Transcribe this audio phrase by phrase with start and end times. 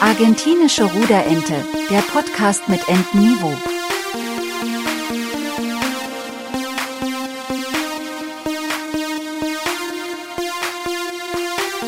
[0.00, 3.54] Argentinische Ruderente, der Podcast mit Entenniveau.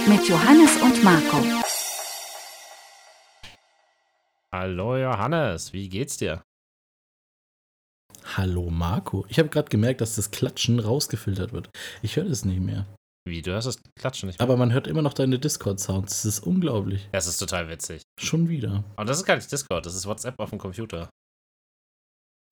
[0.06, 1.38] Mit Johannes und Marco.
[4.52, 6.42] Hallo Johannes, wie geht's dir?
[8.36, 9.24] Hallo Marco.
[9.30, 11.70] Ich habe gerade gemerkt, dass das Klatschen rausgefiltert wird.
[12.02, 12.84] Ich höre es nicht mehr.
[13.24, 14.44] Wie, du hörst das Klatschen nicht mehr?
[14.44, 16.10] Aber man hört immer noch deine Discord-Sounds.
[16.12, 17.08] Das ist unglaublich.
[17.12, 18.02] Das ist total witzig.
[18.20, 18.84] Schon wieder.
[18.96, 21.08] Aber das ist gar nicht Discord, das ist WhatsApp auf dem Computer.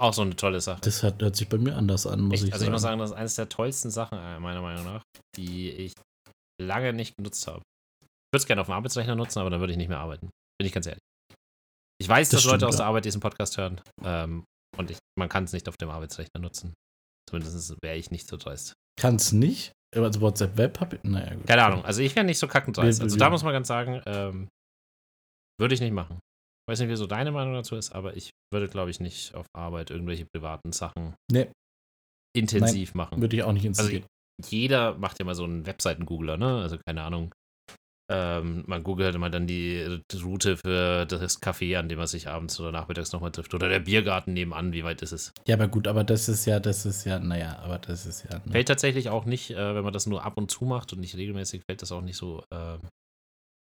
[0.01, 0.81] Auch so eine tolle Sache.
[0.83, 2.45] Das hat, hört sich bei mir anders an, muss Echt?
[2.49, 2.73] ich also ich sagen.
[2.73, 5.03] muss sagen, das ist eines der tollsten Sachen, äh, meiner Meinung nach,
[5.37, 5.93] die ich
[6.63, 7.61] lange nicht genutzt habe.
[8.03, 10.31] Ich würde es gerne auf dem Arbeitsrechner nutzen, aber dann würde ich nicht mehr arbeiten.
[10.59, 11.03] Bin ich ganz ehrlich.
[12.01, 12.87] Ich weiß, Das dass Leute stimmt, aus der.
[12.87, 13.81] Arbeit diesen Podcast hören.
[14.03, 14.45] Ähm,
[14.79, 16.73] und ich, man kann es nicht auf dem Arbeitsrechner nutzen.
[17.29, 18.73] Zumindest wäre ich nicht so dreist.
[18.99, 19.73] Kann's nicht.
[19.95, 21.03] Also WhatsApp Web hab ich.
[21.03, 21.47] Naja, gut.
[21.47, 24.49] Keine Ahnung, also ich wäre nicht so kackend Also da muss man ganz sagen, ähm,
[25.59, 26.19] würde ich nicht machen.
[26.69, 29.35] Ich weiß nicht, wie so deine Meinung dazu ist, aber ich würde, glaube ich, nicht
[29.35, 31.51] auf Arbeit irgendwelche privaten Sachen Nee,
[32.37, 33.21] intensiv machen.
[33.21, 34.07] würde ich auch nicht Also installieren.
[34.47, 36.61] jeder macht ja mal so einen Webseiten-Googler, ne?
[36.63, 37.35] Also keine Ahnung.
[38.13, 42.59] Ähm, man googelt immer dann die Route für das Café, an dem man sich abends
[42.59, 43.55] oder nachmittags nochmal trifft.
[43.55, 45.33] Oder der Biergarten nebenan, wie weit ist es?
[45.47, 48.39] ja, aber gut, aber das ist ja, das ist ja, naja, aber das ist ja.
[48.45, 48.53] Ne.
[48.53, 51.17] Fällt tatsächlich auch nicht, äh, wenn man das nur ab und zu macht und nicht
[51.17, 52.79] regelmäßig, fällt das auch nicht so äh,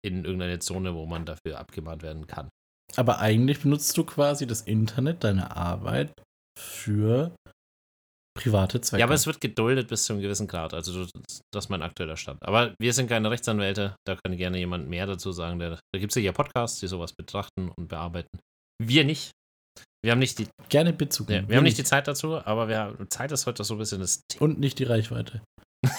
[0.05, 2.50] in irgendeine Zone, wo man dafür abgemahnt werden kann.
[2.97, 6.13] Aber eigentlich benutzt du quasi das Internet, deine Arbeit
[6.59, 7.33] für
[8.35, 8.99] private Zwecke.
[8.99, 10.73] Ja, aber es wird geduldet bis zu einem gewissen Grad.
[10.73, 12.43] Also das ist mein aktueller Stand.
[12.43, 15.59] Aber wir sind keine Rechtsanwälte, da kann gerne jemand mehr dazu sagen.
[15.59, 18.39] Da gibt es sicher Podcasts, die sowas betrachten und bearbeiten.
[18.81, 19.31] Wir nicht.
[20.03, 21.29] Wir haben nicht die, Gerne Bezug.
[21.29, 23.77] ja, wir haben nicht die Zeit dazu, aber wir haben, Zeit ist heute so ein
[23.77, 24.43] bisschen das Thema.
[24.43, 25.41] Und nicht die Reichweite.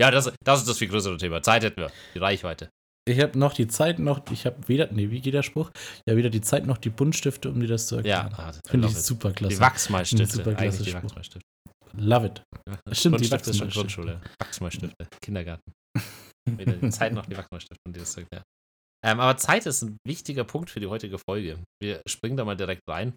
[0.00, 1.42] ja, das, das ist das viel größere Thema.
[1.42, 1.92] Zeit hätten wir.
[2.14, 2.70] Die Reichweite.
[3.08, 5.70] Ich habe noch die Zeit noch, ich habe weder, nee, wie geht der Spruch?
[6.08, 8.34] Ja, weder die Zeit noch die Buntstifte, um dir das zu Ja, erklären.
[8.36, 9.54] ah, Finde love ich super klasse.
[9.56, 10.26] Die Wachsmalstifte.
[10.26, 10.94] Super klasse die.
[10.94, 11.48] Wachsmalstifte.
[11.94, 12.42] Love it.
[12.68, 13.74] Ja, Stimmt, die ist schon Wachsmalstifte.
[13.74, 14.20] Grundschule.
[14.40, 15.06] Wachsmalstifte.
[15.20, 15.72] Kindergarten.
[16.48, 18.44] Weder die Zeit noch die Wachsmalstifte, um dir das zu erklären.
[19.04, 21.58] Ähm, aber Zeit ist ein wichtiger Punkt für die heutige Folge.
[21.82, 23.14] Wir springen da mal direkt rein.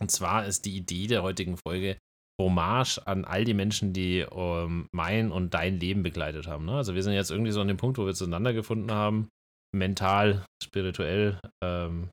[0.00, 1.98] Und zwar ist die Idee der heutigen Folge
[2.40, 6.64] Hommage an all die Menschen, die ähm, mein und dein Leben begleitet haben.
[6.64, 6.72] Ne?
[6.72, 9.28] Also wir sind jetzt irgendwie so an dem Punkt, wo wir zueinander gefunden haben.
[9.74, 12.10] Mental, spirituell, ähm,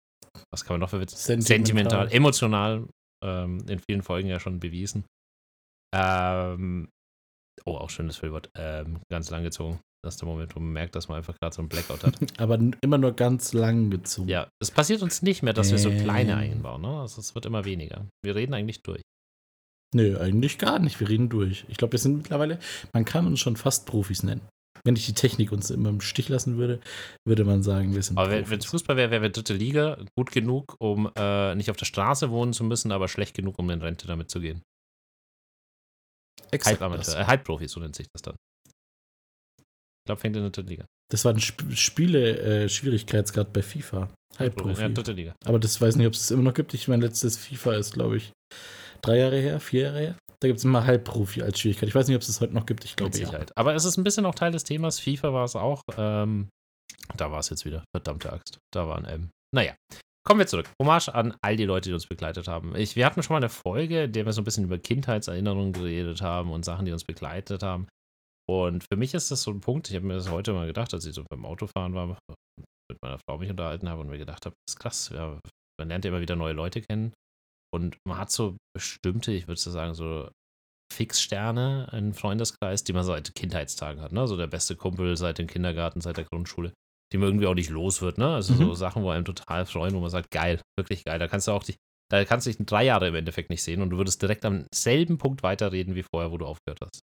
[0.52, 1.18] was kann man noch für Witze?
[1.18, 1.57] Sentimental.
[1.57, 2.88] Sentimental, emotional,
[3.24, 5.06] ähm, in vielen Folgen ja schon bewiesen.
[5.94, 6.90] Ähm,
[7.66, 8.50] oh, auch schönes Füllwort.
[8.57, 9.80] Ähm, ganz lang gezogen.
[10.03, 12.16] Das ist der Moment, wo man merkt, dass man einfach gerade so ein Blackout hat.
[12.40, 14.30] Aber immer nur ganz lang gezogen.
[14.30, 16.81] ja, es passiert uns nicht mehr, dass wir so kleine einbauen.
[16.81, 17.01] Ne?
[17.01, 18.07] Also es wird immer weniger.
[18.24, 19.01] Wir reden eigentlich durch.
[19.94, 21.00] Nö, eigentlich gar nicht.
[21.00, 21.66] Wir reden durch.
[21.67, 22.59] Ich glaube, wir sind mittlerweile,
[22.94, 24.41] man kann uns schon fast Profis nennen.
[24.83, 26.79] Wenn ich die Technik uns immer im Stich lassen würde,
[27.25, 30.31] würde man sagen, wir sind Aber wenn es Fußball wäre, wäre wir dritte Liga gut
[30.31, 33.81] genug, um äh, nicht auf der Straße wohnen zu müssen, aber schlecht genug, um in
[33.81, 34.61] Rente damit zu gehen.
[36.51, 38.35] Exakt Halbamateur, äh, Halbprofi, so nennt sich das dann.
[39.57, 40.85] Ich glaube, fängt in der dritten Liga.
[41.11, 44.09] das war ein Sp Spiele-Schwierigkeitsgrad bei FIFA.
[44.38, 44.81] Halbprofi.
[44.81, 45.35] Ja, dritte Liga.
[45.45, 46.73] Aber das weiß nicht, ob es immer noch gibt.
[46.73, 48.31] Ich mein letztes FIFA ist, glaube ich,
[49.01, 50.15] drei Jahre her, vier Jahre her.
[50.41, 51.89] Da gibt es immer Halbprofi als Schwierigkeit.
[51.89, 52.85] Ich weiß nicht, ob es das heute noch gibt.
[52.85, 53.25] Ich glaube ja.
[53.25, 53.51] Sicherheit.
[53.57, 54.99] Aber es ist ein bisschen auch Teil des Themas.
[54.99, 55.81] FIFA war es auch.
[55.97, 56.49] Ähm,
[57.17, 57.83] da war es jetzt wieder.
[57.93, 58.57] Verdammte Axt.
[58.73, 59.29] Da war ein M.
[59.53, 59.75] Naja.
[60.25, 60.69] Kommen wir zurück.
[60.81, 62.75] Hommage an all die Leute, die uns begleitet haben.
[62.75, 65.73] Ich, wir hatten schon mal eine Folge, in der wir so ein bisschen über Kindheitserinnerungen
[65.73, 67.88] geredet haben und Sachen, die uns begleitet haben.
[68.47, 70.93] Und für mich ist das so ein Punkt, ich habe mir das heute mal gedacht,
[70.93, 72.17] als ich so beim Autofahren war,
[72.89, 75.09] mit meiner Frau mich unterhalten habe und mir gedacht habe, das ist krass.
[75.13, 75.39] Ja,
[75.79, 77.13] man lernt ja immer wieder neue Leute kennen.
[77.74, 80.30] Und man hat so bestimmte, ich würde so sagen, so
[80.91, 84.12] Fixsterne im Freundeskreis, die man seit Kindheitstagen hat.
[84.12, 84.28] Ne?
[84.28, 86.74] So der beste Kumpel seit dem Kindergarten, seit der Grundschule,
[87.13, 88.18] die man irgendwie auch nicht los wird.
[88.18, 88.28] Ne?
[88.34, 88.75] Also so Mhm.
[88.75, 91.19] Sachen, wo einem total freuen, wo man sagt, geil, wirklich geil.
[91.19, 91.75] Da kannst du auch die,
[92.12, 94.46] da kannst du dich in drei Jahre im Endeffekt nicht sehen und du würdest direkt
[94.46, 97.01] am selben Punkt weiterreden wie vorher, wo du aufgehört hast.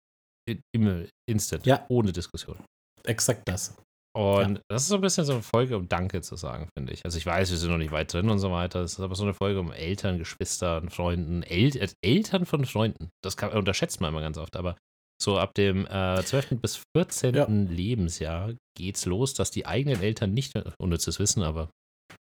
[0.75, 1.85] Immer instant, Ja.
[1.89, 2.57] ohne Diskussion.
[3.05, 3.77] Exakt das.
[4.17, 7.05] Und das ist so ein bisschen so eine Folge, um Danke zu sagen, finde ich.
[7.05, 8.81] Also ich weiß, wir sind noch nicht weit drin und so weiter.
[8.81, 13.11] Es ist aber so eine Folge um Eltern, Geschwistern, Freunden, El äh, Eltern von Freunden.
[13.25, 14.77] Das kann, unterschätzt man immer ganz oft, aber
[15.21, 16.61] so ab dem äh, 12.
[16.61, 17.35] bis 14.
[17.35, 17.47] Ja.
[17.49, 21.71] Lebensjahr geht's los, dass die eigenen Eltern nicht mehr, unnützes Wissen, aber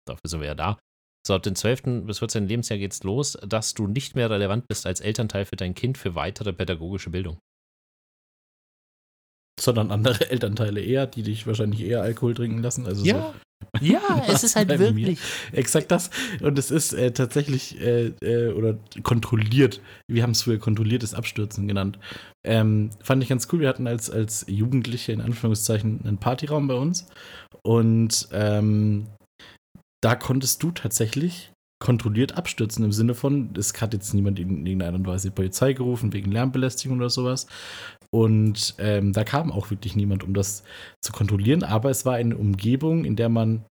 [0.08, 0.80] dafür sind wir ja da.
[1.28, 2.06] So ab dem 12.
[2.06, 2.48] bis 14.
[2.48, 6.16] Lebensjahr geht's los, dass du nicht mehr relevant bist als Elternteil für dein Kind für
[6.16, 7.38] weitere pädagogische Bildung.
[9.60, 12.86] Sondern andere Elternteile eher, die dich wahrscheinlich eher Alkohol trinken lassen.
[12.86, 13.34] Also so.
[13.82, 14.96] ja, es ist halt Bei mir.
[14.96, 15.20] wirklich.
[15.52, 16.10] Exakt das.
[16.42, 19.82] Und es ist äh, tatsächlich äh, äh, oder kontrolliert.
[20.08, 21.98] Wir haben es früher kontrolliertes Abstürzen genannt.
[22.46, 23.60] Ähm, fand ich ganz cool.
[23.60, 27.08] Wir hatten als, als Jugendliche in Anführungszeichen einen Partyraum bei uns.
[27.64, 29.08] Und ähm,
[30.02, 35.06] da konntest du tatsächlich kontrolliert abstürzen im Sinne von, es hat jetzt niemand in irgendeiner
[35.06, 37.48] Weise die Polizei gerufen wegen Lärmbelästigung oder sowas.
[38.10, 40.64] Und ähm, da kam auch wirklich niemand, um das
[41.02, 41.64] zu kontrollieren.
[41.64, 43.66] Aber es war eine Umgebung, in der man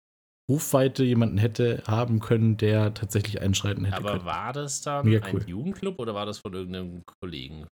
[0.48, 4.24] Rufweite jemanden hätte haben können, der tatsächlich einschreiten hätte Aber können.
[4.26, 5.44] war das dann Mega ein cool.
[5.46, 7.66] Jugendclub oder war das von irgendeinem Kollegen?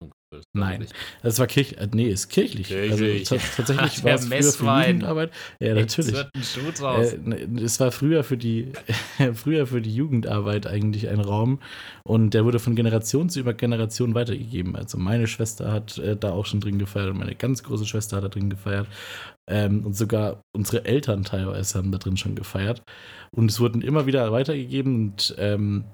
[0.55, 0.87] Nein.
[1.23, 2.69] Das war kirchlich, äh, nee, ist kirchlich.
[2.69, 3.31] Kirchlich.
[3.31, 4.87] Also, ta- tatsächlich war es früher für.
[4.89, 5.31] Jugendarbeit.
[5.61, 6.15] Ja, natürlich.
[6.15, 8.73] Äh, ne, es war früher für die
[9.35, 11.61] früher für die Jugendarbeit eigentlich ein Raum
[12.05, 14.75] und der wurde von Generation zu über Generation weitergegeben.
[14.77, 18.17] Also meine Schwester hat äh, da auch schon drin gefeiert und meine ganz große Schwester
[18.17, 18.87] hat da drin gefeiert
[19.51, 22.83] ähm, und sogar unsere Eltern teilweise haben da drin schon gefeiert
[23.35, 25.85] und es wurden immer wieder weitergegeben und ähm,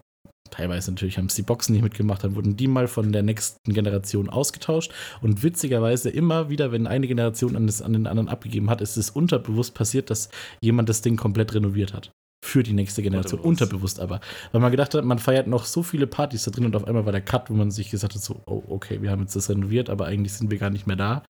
[0.51, 3.73] Teilweise natürlich haben es die Boxen nicht mitgemacht, dann wurden die mal von der nächsten
[3.73, 4.93] Generation ausgetauscht.
[5.21, 8.97] Und witzigerweise immer wieder, wenn eine Generation an, das, an den anderen abgegeben hat, ist
[8.97, 10.29] es unterbewusst passiert, dass
[10.61, 12.13] jemand das Ding komplett renoviert hat.
[12.45, 13.41] Für die nächste Generation.
[13.41, 13.99] Unterbewusst.
[13.99, 14.21] Unterbewusst aber.
[14.53, 17.05] Weil man gedacht hat, man feiert noch so viele Partys da drin und auf einmal
[17.05, 19.51] war der Cut, wo man sich gesagt hat, so, oh, okay, wir haben jetzt das
[19.51, 21.25] renoviert, aber eigentlich sind wir gar nicht mehr da.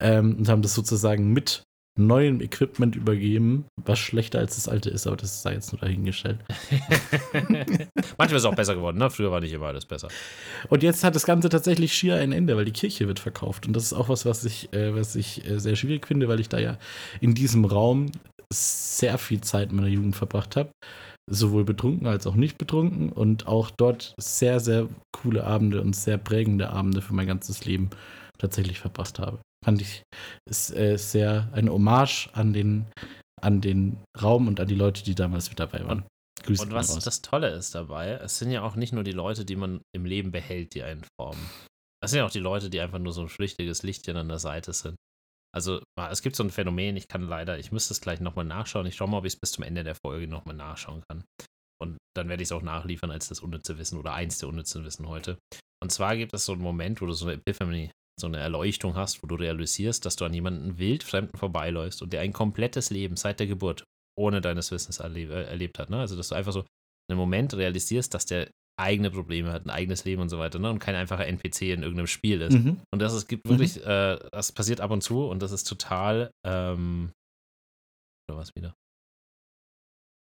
[0.00, 1.64] Ähm, und haben das sozusagen mit
[1.98, 6.38] neuem Equipment übergeben, was schlechter als das alte ist, aber das sei jetzt nur dahingestellt.
[7.32, 9.10] Manchmal ist es auch besser geworden, ne?
[9.10, 10.08] Früher war nicht immer alles besser.
[10.68, 13.66] Und jetzt hat das Ganze tatsächlich schier ein Ende, weil die Kirche wird verkauft.
[13.66, 16.40] Und das ist auch was, was ich, äh, was ich äh, sehr schwierig finde, weil
[16.40, 16.78] ich da ja
[17.20, 18.12] in diesem Raum
[18.52, 20.70] sehr viel Zeit meiner Jugend verbracht habe.
[21.30, 23.12] Sowohl betrunken als auch nicht betrunken.
[23.12, 27.90] Und auch dort sehr, sehr coole Abende und sehr prägende Abende für mein ganzes Leben
[28.38, 29.40] tatsächlich verbracht habe.
[29.64, 30.02] Fand ich
[30.48, 32.86] ist äh, sehr eine Hommage an den,
[33.40, 36.04] an den Raum und an die Leute, die damals mit dabei waren.
[36.44, 37.04] Grüße Und was raus.
[37.04, 40.04] das Tolle ist dabei, es sind ja auch nicht nur die Leute, die man im
[40.04, 41.50] Leben behält, die einen formen.
[42.00, 44.38] Es sind ja auch die Leute, die einfach nur so ein flüchtiges Lichtchen an der
[44.38, 44.96] Seite sind.
[45.54, 48.86] Also, es gibt so ein Phänomen, ich kann leider, ich müsste es gleich nochmal nachschauen.
[48.86, 51.24] Ich schaue mal, ob ich es bis zum Ende der Folge nochmal nachschauen kann.
[51.80, 54.84] Und dann werde ich es auch nachliefern als das unnütze Wissen oder eins der unnützen
[54.84, 55.38] Wissen heute.
[55.82, 57.90] Und zwar gibt es so einen Moment, wo du so eine Epiphany,
[58.20, 62.20] so eine Erleuchtung hast, wo du realisierst, dass du an jemanden wildfremden vorbeiläufst und der
[62.22, 63.84] ein komplettes Leben seit der Geburt
[64.18, 65.90] ohne deines Wissens erleb äh, erlebt hat.
[65.90, 66.00] Ne?
[66.00, 66.64] Also, dass du einfach so
[67.08, 70.70] einen Moment realisierst, dass der eigene Probleme hat, ein eigenes Leben und so weiter, ne?
[70.70, 72.54] Und kein einfacher NPC in irgendeinem Spiel ist.
[72.54, 72.80] Mhm.
[72.92, 73.50] Und das es gibt Mhm.
[73.50, 77.10] wirklich, äh, das passiert ab und zu und das ist total, ähm,
[78.30, 78.74] oder was wieder?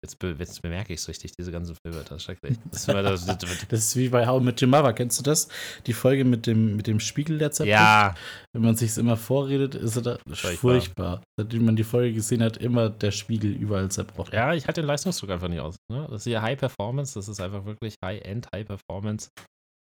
[0.04, 2.14] Jetzt, be jetzt bemerke ich es richtig, diese ganzen Filmwörter.
[2.14, 2.58] Das ist schrecklich.
[2.72, 4.92] Das das, das, das, Das ist wie bei How I Met Your Mother.
[4.92, 5.46] Kennst du das?
[5.86, 7.72] Die Folge mit dem, mit dem Spiegel, der zerbricht?
[7.78, 8.14] ja,
[8.52, 10.56] Wenn man sich immer vorredet, ist es da Furchtbar.
[10.56, 11.22] furchtbar.
[11.38, 14.34] Seitdem man die Folge gesehen hat, immer der Spiegel überall zerbrochen.
[14.34, 15.76] ja, ich halte den Leistungsdruck einfach nicht aus.
[15.88, 16.04] Ne?
[16.10, 19.28] Das ist hier High Performance, das ist einfach wirklich High-End, High Performance,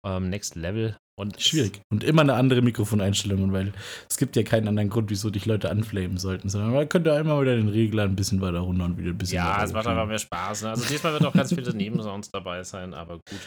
[0.06, 0.96] ähm, Next Level.
[1.16, 1.80] Und Schwierig.
[1.92, 3.72] Und immer eine andere Mikrofoneinstellung, weil
[4.10, 7.40] es gibt ja keinen anderen Grund, wieso dich Leute anflamen sollten, sondern man könnte einmal
[7.42, 10.06] wieder den Regler ein bisschen weiter runter und wieder ein bisschen Ja, es macht einfach
[10.06, 10.62] mehr Spaß.
[10.62, 10.70] Ne?
[10.70, 13.40] Also diesmal wird auch ganz viele Nebensounds dabei sein, aber gut,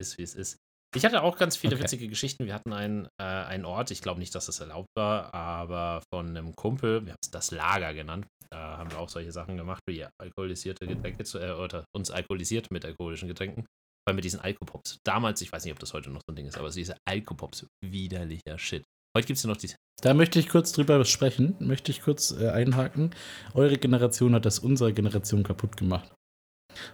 [0.00, 0.58] ist wie es ist.
[0.96, 1.82] Ich hatte auch ganz viele Okay.
[1.84, 2.46] witzige Geschichten.
[2.46, 6.28] Wir hatten einen, äh, einen Ort, ich glaube nicht, dass das erlaubt war, aber von
[6.28, 9.82] einem Kumpel, wir haben es das Lager genannt, da haben wir auch solche Sachen gemacht,
[9.88, 13.66] wie alkoholisierte Getränke zu, äh, oder uns alkoholisiert mit alkoholischen Getränken.
[14.06, 14.98] Weil mit diesen Alkopops.
[15.04, 17.66] Damals, ich weiß nicht, ob das heute noch so ein Ding ist, aber diese Alkopops,
[17.84, 18.84] widerlicher Shit.
[19.16, 19.70] Heute gibt es ja noch die.
[20.00, 23.14] Da möchte ich kurz drüber sprechen, möchte ich kurz äh, einhaken.
[23.54, 26.12] Eure Generation hat das unserer Generation kaputt gemacht.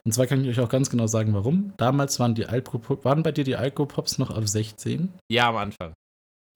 [0.05, 1.75] Und zwar kann ich euch auch ganz genau sagen, warum.
[1.77, 5.13] Damals waren die Alkopops, waren bei dir die Alkopops noch ab 16?
[5.31, 5.93] Ja, am Anfang.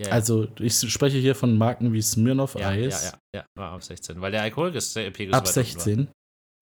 [0.00, 0.12] Ja, ja.
[0.12, 3.04] Also ich spreche hier von Marken wie Smirnoff ja, ja, Eis.
[3.04, 4.20] ja, ja, war ab 16.
[4.20, 5.84] Weil der Alkoholpegel Ab so weit unten war.
[5.84, 6.08] 16.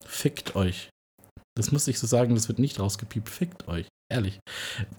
[0.04, 0.90] Fickt euch.
[1.56, 3.28] Das muss ich so sagen, das wird nicht rausgepiept.
[3.28, 3.86] Fickt euch.
[4.12, 4.38] Ehrlich.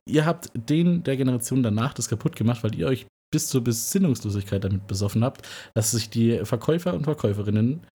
[0.07, 4.63] Ihr habt den der Generation danach das kaputt gemacht, weil ihr euch bis zur Besinnungslosigkeit
[4.63, 7.85] damit besoffen habt, dass sich die Verkäufer und Verkäuferinnen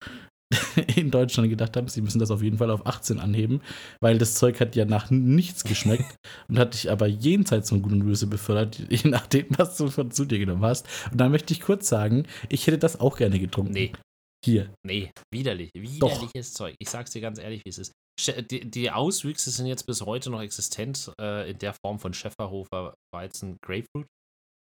[0.95, 3.61] in Deutschland gedacht haben, sie müssen das auf jeden Fall auf 18 anheben,
[4.01, 6.15] weil das Zeug hat ja nach nichts geschmeckt
[6.47, 10.11] und hat dich aber jenseits von Gut und Böse befördert, je nachdem, was du von
[10.11, 10.87] zu dir genommen hast.
[11.11, 13.73] Und da möchte ich kurz sagen, ich hätte das auch gerne getrunken.
[13.73, 13.91] Nee,
[14.45, 14.71] Hier.
[14.85, 15.71] nee, widerlich.
[15.75, 16.75] Widerliches Zeug.
[16.79, 17.91] Ich sag's dir ganz ehrlich, wie es ist.
[18.19, 22.93] Die, die Auswüchse sind jetzt bis heute noch existent äh, in der Form von Schäferhofer
[23.11, 24.07] Weizen Grapefruit.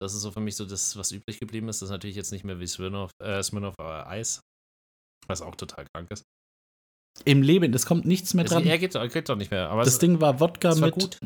[0.01, 1.83] Das ist so für mich so das, was übrig geblieben ist.
[1.83, 4.41] Das ist natürlich jetzt nicht mehr wie Smirnoff, äh, Smirnoff äh, Eis,
[5.27, 6.25] was auch total krank ist.
[7.25, 8.67] Im Leben, es kommt nichts mehr dran.
[8.67, 9.69] er geht, geht doch nicht mehr.
[9.77, 11.19] Das es, Ding war Wodka war mit, gut.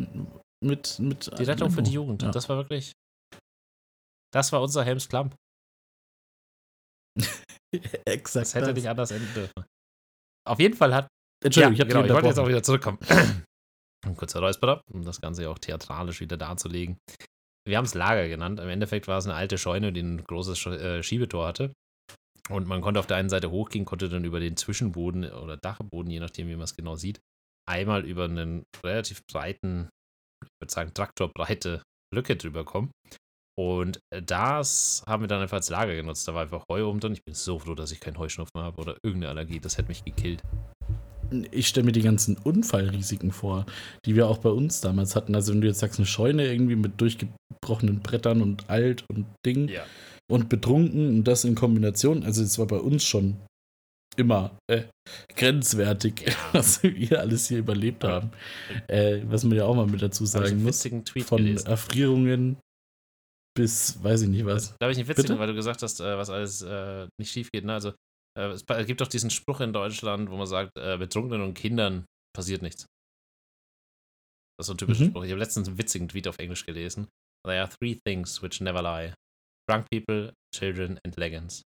[0.63, 1.39] mit, mit.
[1.39, 1.93] die Rettung für die.
[1.93, 2.23] Jugend.
[2.23, 2.31] Ja.
[2.31, 2.93] Das war wirklich.
[4.33, 5.31] Das war unser Helms Klamm.
[8.05, 8.47] Exakt.
[8.47, 8.75] Das hätte das.
[8.75, 9.65] nicht anders enden dürfen.
[10.47, 11.09] Auf jeden Fall hat
[11.45, 12.99] Entschuldigung, ich ja, habe genau, ich wollte jetzt auch wieder zurückkommen.
[14.07, 16.99] Ein kurzer Räusperer, um das Ganze ja auch theatralisch wieder darzulegen.
[17.67, 18.61] Wir haben es Lager genannt.
[18.61, 21.73] Im Endeffekt war es eine alte Scheune, die ein großes äh, Schiebetor hatte.
[22.49, 26.11] Und man konnte auf der einen Seite hochgehen, konnte dann über den Zwischenboden oder Dachboden,
[26.11, 27.21] je nachdem, wie man es genau sieht,
[27.69, 29.91] einmal über einen relativ breiten,
[30.43, 31.83] ich würde sagen, traktorbreite
[32.15, 32.91] Lücke drüber kommen.
[33.59, 36.27] Und das haben wir dann einfach als Lager genutzt.
[36.27, 37.13] Da war einfach Heu oben drin.
[37.13, 39.59] Ich bin so froh, dass ich keinen Heuschnupfen habe oder irgendeine Allergie.
[39.61, 40.43] Das hätte mich gekillt.
[41.51, 43.67] Ich stelle mir die ganzen Unfallrisiken vor,
[44.07, 45.35] die wir auch bei uns damals hatten.
[45.35, 49.69] Also wenn du jetzt sagst, eine Scheune irgendwie mit durchgebrochenen Brettern und alt und Ding
[49.69, 49.85] Ja.
[50.31, 53.37] und betrunken und das in Kombination, also es war bei uns schon
[54.17, 54.83] immer äh,
[55.37, 58.31] grenzwertig, was wir alles hier überlebt haben.
[58.89, 60.81] Äh, was man ja auch mal mit dazu sagen muss.
[60.81, 61.67] Tweet Von gelesen.
[61.67, 62.57] Erfrierungen
[63.57, 64.75] bis, weiß ich nicht was.
[64.79, 65.39] Da habe ich einen witzigen, Bitte?
[65.41, 67.65] weil du gesagt hast, äh, was alles äh, nicht schief geht.
[67.65, 67.73] Ne?
[67.73, 67.93] Also,
[68.39, 72.05] äh, es gibt doch diesen Spruch in Deutschland, wo man sagt, äh, Betrunkenen und Kindern
[72.35, 72.87] passiert nichts.
[74.59, 75.11] Das ist so ein typischer Mhm.
[75.11, 75.25] Spruch.
[75.25, 77.09] Ich habe letztens einen witzigen Tweet auf Englisch gelesen.
[77.47, 79.15] There are three things which never lie.
[79.69, 81.63] Drunk people, children and leggings.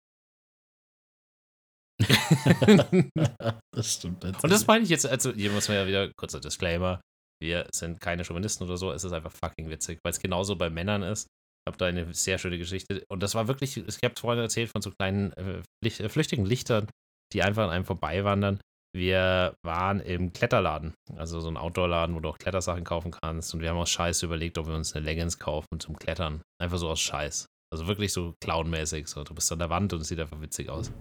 [3.74, 4.24] das stimmt.
[4.24, 7.02] Und das meine ich jetzt, also hier muss man ja wieder, kurzer Disclaimer,
[7.42, 10.70] wir sind keine Chauvinisten oder so, es ist einfach fucking witzig, weil es genauso bei
[10.70, 11.28] Männern ist.
[11.70, 14.82] Habe da eine sehr schöne Geschichte und das war wirklich, ich habe vorhin erzählt von
[14.82, 16.88] so kleinen äh, äh, flüchtigen Lichtern,
[17.32, 18.60] die einfach an einem vorbeiwandern.
[18.92, 23.62] Wir waren im Kletterladen, also so ein Outdoor-Laden, wo du auch Klettersachen kaufen kannst und
[23.62, 26.42] wir haben aus Scheiß überlegt, ob wir uns eine Leggings kaufen zum Klettern.
[26.60, 27.46] Einfach so aus Scheiß.
[27.72, 30.70] Also wirklich so clownmäßig, so du bist an der Wand und es sieht einfach witzig
[30.70, 30.92] aus.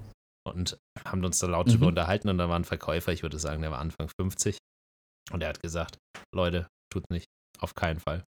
[0.47, 1.93] Und haben uns da laut drüber Mhm.
[1.93, 4.59] unterhalten und da war ein Verkäufer, ich würde sagen, der war Anfang 50.
[5.33, 5.97] Und er hat gesagt,
[6.35, 7.25] Leute, tut nicht,
[7.59, 8.23] auf keinen Fall.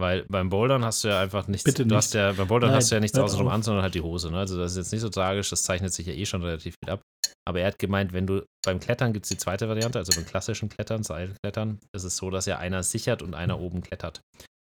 [0.00, 1.96] Weil beim Bouldern hast du ja einfach nichts, Bitte du nicht.
[1.96, 4.30] hast ja, beim Bouldern Nein, hast du ja nichts außenrum an, sondern halt die Hose.
[4.30, 4.38] Ne?
[4.38, 6.92] Also das ist jetzt nicht so tragisch, das zeichnet sich ja eh schon relativ viel
[6.92, 7.00] ab.
[7.46, 10.26] Aber er hat gemeint, wenn du beim Klettern gibt es die zweite Variante, also beim
[10.26, 14.20] klassischen Klettern, Seilklettern, ist es so, dass ja einer sichert und einer oben klettert.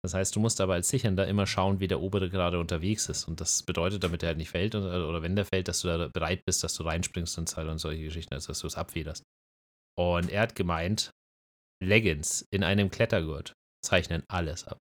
[0.01, 3.27] Das heißt, du musst aber als Sichernder immer schauen, wie der obere gerade unterwegs ist.
[3.27, 5.89] Und das bedeutet, damit er halt nicht fällt und, oder wenn der fällt, dass du
[5.89, 8.75] da bereit bist, dass du reinspringst ins Seil und solche Geschichten, also dass du es
[8.75, 9.23] abfederst.
[9.97, 11.11] Und er hat gemeint,
[11.83, 13.53] Leggings in einem Klettergurt
[13.85, 14.77] zeichnen alles ab.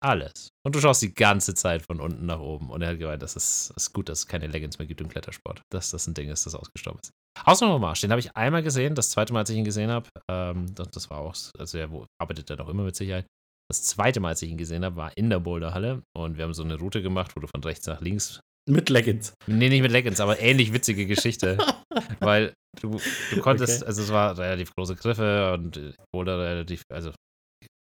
[0.00, 0.50] Alles.
[0.64, 2.70] Und du schaust die ganze Zeit von unten nach oben.
[2.70, 5.00] Und er hat gemeint, das ist, das ist gut, dass es keine Leggings mehr gibt
[5.00, 5.62] im Klettersport.
[5.72, 7.10] Dass das ein Ding ist, das ausgestorben ist.
[7.44, 8.94] Ausnahmemarsch, den habe ich einmal gesehen.
[8.94, 11.88] Das zweite Mal, als ich ihn gesehen habe, ähm, das, das war auch, also er
[12.20, 13.26] arbeitet ja doch immer mit Sicherheit.
[13.68, 16.02] Das zweite Mal, als ich ihn gesehen habe, war in der Boulderhalle.
[16.16, 19.34] Und wir haben so eine Route gemacht, wo du von rechts nach links Mit Leggings.
[19.46, 21.58] Nee, nicht mit Leggings, aber ähnlich witzige Geschichte.
[22.20, 23.00] weil du,
[23.32, 23.86] du konntest, Okay.
[23.88, 27.12] also es war relativ große Griffe und Boulder relativ, also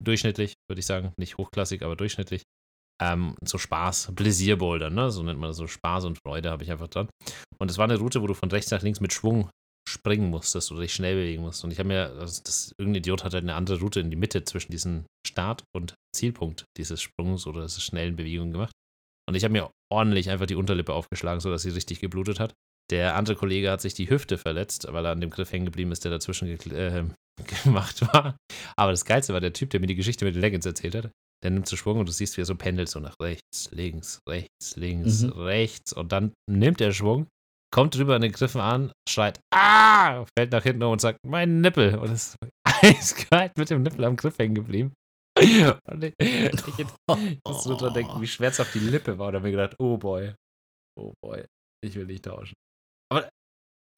[0.02, 1.12] durchschnittlich, würde ich sagen.
[1.18, 2.42] Nicht hochklassig, aber durchschnittlich.
[3.02, 5.10] Ähm, so Spaß, Bläsierboulder, ne?
[5.10, 7.08] So nennt man das so Spaß und Freude habe ich einfach dran.
[7.58, 9.48] Und es war eine Route, wo du von rechts nach links mit Schwung
[9.88, 11.64] springen musstest oder dich schnell bewegen musst.
[11.64, 14.16] Und ich habe mir, also das, irgendein Idiot hat halt eine andere Route in die
[14.16, 18.72] Mitte zwischen diesem Start- und Zielpunkt dieses Sprungs oder dieser schnellen Bewegung gemacht.
[19.28, 22.52] Und ich habe mir ordentlich einfach die Unterlippe aufgeschlagen, sodass sie richtig geblutet hat.
[22.90, 25.92] Der andere Kollege hat sich die Hüfte verletzt, weil er an dem Griff hängen geblieben
[25.92, 27.04] ist, der dazwischen äh,
[27.64, 28.36] gemacht war.
[28.76, 31.10] Aber das Geilste war der Typ, der mir die Geschichte mit den Leggings erzählt hat.
[31.42, 34.20] Der nimmt so Schwung und du siehst, wie er so pendelt, so nach rechts, links,
[34.28, 35.32] rechts, links, Mhm.
[35.32, 35.92] rechts.
[35.92, 37.26] Und dann nimmt er Schwung,
[37.72, 41.60] kommt drüber an den Griffen an, schreit, ah, fällt nach hinten um und sagt, mein
[41.62, 41.96] Nippel.
[41.96, 42.36] Und ist
[42.82, 44.92] eiskalt mit dem Nippel am Griff hängen geblieben.
[45.38, 46.86] Und ich, ich,
[47.46, 49.28] musste nur dran denken, wie schmerzhaft die Lippe war.
[49.28, 50.34] Und habe mir gedacht, oh boy,
[50.98, 51.44] oh boy,
[51.82, 52.54] ich will nicht tauschen.
[53.10, 53.28] Aber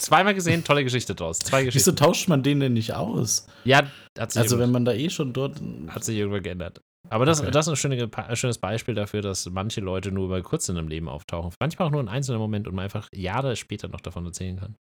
[0.02, 1.38] zweimal gesehen, tolle Geschichte draus.
[1.38, 1.97] Zwei Wieso Geschichten.
[1.97, 3.47] tauscht man den denn nicht aus?
[3.64, 3.82] Ja,
[4.18, 5.61] hat sich, Also, wenn man da eh schon dort.
[5.88, 6.80] hat sich irgendwann geändert.
[7.09, 7.50] Aber das, Okay.
[7.50, 10.76] das ist ein, schöne, ein schönes Beispiel dafür, dass manche Leute nur mal kurz in
[10.78, 11.52] einem Leben auftauchen.
[11.61, 14.76] Manchmal auch nur ein einzelner Moment und man einfach Jahre später noch davon erzählen kann.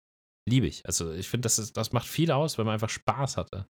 [0.48, 0.84] Liebe ich.
[0.86, 3.66] Also ich finde, das, ist- das macht viel aus, wenn man einfach Spaß hatte.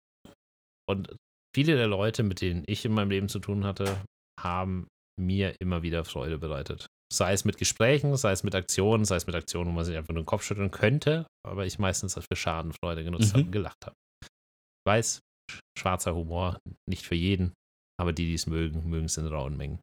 [0.88, 1.14] Und
[1.54, 4.00] viele der Leute, mit denen ich in meinem Leben zu tun hatte,
[4.40, 4.86] haben
[5.20, 6.86] mir immer wieder Freude bereitet.
[7.12, 9.96] Sei es mit Gesprächen, sei es mit Aktionen, sei es mit Aktionen, wo man sich
[9.96, 13.36] einfach nur den Kopf schütteln könnte, aber ich meistens für Schadenfreude genutzt Mhm.
[13.36, 13.94] habe und gelacht habe.
[14.24, 17.52] Ich weiß, sch- schwarzer Humor, nicht für jeden,
[18.00, 19.78] aber die, die es mögen, mögen es in rauen Mengen.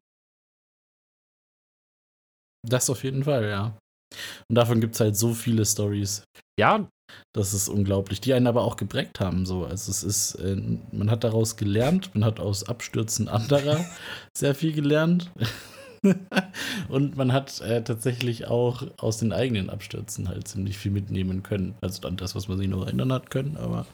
[2.68, 3.78] Das auf jeden Fall, ja.
[4.48, 6.24] Und davon gibt es halt so viele Stories.
[6.58, 6.88] Ja,
[7.34, 8.20] Das ist unglaublich.
[8.20, 9.46] Die einen aber auch geprägt haben.
[9.46, 9.64] So.
[9.64, 10.56] Also es ist, äh,
[10.92, 13.84] man hat daraus gelernt, man hat aus Abstürzen anderer
[14.36, 15.30] sehr viel gelernt.
[16.88, 21.74] Und man hat äh, tatsächlich auch aus den eigenen Abstürzen halt ziemlich viel mitnehmen können.
[21.80, 23.86] Also dann das, was man sich noch erinnern hat können, aber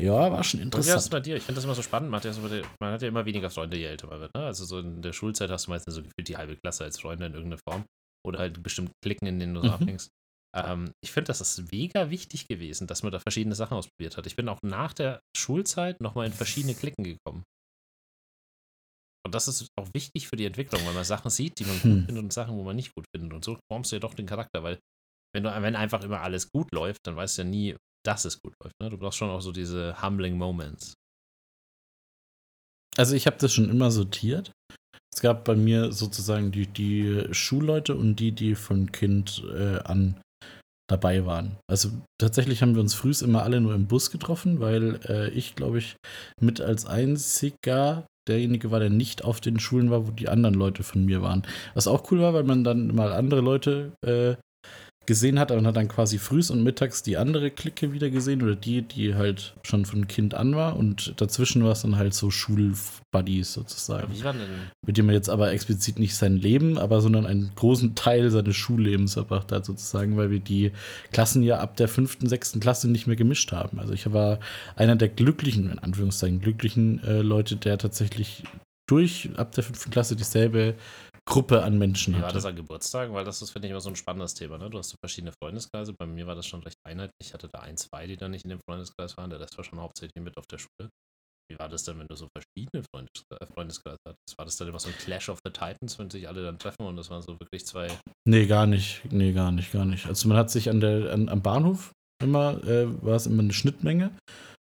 [0.00, 1.10] ja, war schon Und wie ist es interessant.
[1.12, 1.36] bei dir?
[1.36, 2.10] Ich finde das immer so spannend.
[2.10, 2.32] Man hat, ja
[2.80, 4.34] man hat ja immer weniger Freunde, je älter man wird.
[4.34, 4.44] Ne?
[4.44, 7.26] Also so in der Schulzeit hast du meistens so gefühlt die halbe Klasse als Freunde
[7.26, 7.84] in irgendeiner Form.
[8.26, 9.72] Oder halt bestimmt Klicken, in denen du so Mhm.
[9.74, 10.08] abhängst.
[10.56, 14.26] Ähm, ich finde, das ist mega wichtig gewesen, dass man da verschiedene Sachen ausprobiert hat.
[14.26, 17.42] Ich bin auch nach der Schulzeit nochmal in verschiedene Klicken gekommen.
[19.24, 21.82] Und das ist auch wichtig für die Entwicklung, weil man Sachen sieht, die man Hm.
[21.82, 23.32] gut findet und Sachen, wo man nicht gut findet.
[23.32, 24.78] Und so formst du ja doch den Charakter, weil
[25.34, 28.38] wenn, du, wenn einfach immer alles gut läuft, dann weißt du ja nie, dass es
[28.40, 28.74] gut läuft.
[28.80, 28.90] Ne?
[28.90, 30.94] Du brauchst schon auch so diese humbling Moments.
[32.96, 34.52] Also ich habe das schon immer sortiert.
[35.12, 40.20] Es gab bei mir sozusagen die, die Schulleute und die, die von Kind äh, an
[40.88, 41.56] dabei waren.
[41.68, 45.54] Also tatsächlich haben wir uns frühs immer alle nur im Bus getroffen, weil äh, ich,
[45.54, 45.96] glaube ich,
[46.40, 50.82] mit als einziger derjenige war, der nicht auf den Schulen war, wo die anderen Leute
[50.82, 51.42] von mir waren.
[51.74, 54.36] Was auch cool war, weil man dann mal andere Leute äh,
[55.06, 58.56] gesehen hat und hat dann quasi frühs und mittags die andere Clique wieder gesehen oder
[58.56, 62.30] die, die halt schon von Kind an war und dazwischen war es dann halt so
[62.30, 64.12] Schulbuddies sozusagen.
[64.12, 64.42] Wie war denn?
[64.86, 68.56] Mit dem man jetzt aber explizit nicht sein Leben, aber sondern einen großen Teil seines
[68.56, 70.72] Schullebens verbracht hat sozusagen, weil wir die
[71.12, 73.78] Klassen ja ab der fünften, sechsten Klasse nicht mehr gemischt haben.
[73.78, 74.38] Also ich war
[74.76, 78.44] einer der glücklichen, in Anführungszeichen glücklichen äh, Leute, der tatsächlich
[78.86, 80.74] durch ab der fünften Klasse dieselbe
[81.26, 83.14] Gruppe an Menschen Wie war das an Geburtstagen?
[83.14, 84.58] Weil das ist, finde ich, immer so ein spannendes Thema.
[84.58, 84.68] Ne?
[84.68, 85.94] Du hast so verschiedene Freundeskreise.
[85.94, 87.28] Bei mir war das schon recht einheitlich.
[87.28, 89.30] Ich hatte da ein, zwei, die da nicht in dem Freundeskreis waren.
[89.30, 90.90] Der Rest war schon hauptsächlich mit auf der Schule.
[91.50, 94.38] Wie war das denn, wenn du so verschiedene äh, Freundeskreise hattest?
[94.38, 96.86] War das dann immer so ein Clash of the Titans, wenn sich alle dann treffen
[96.86, 97.88] und das waren so wirklich zwei.
[98.26, 99.02] Nee, gar nicht.
[99.10, 100.06] Nee, gar nicht, gar nicht.
[100.06, 103.52] Also man hat sich an der, an, am Bahnhof immer, äh, war es immer eine
[103.52, 104.10] Schnittmenge,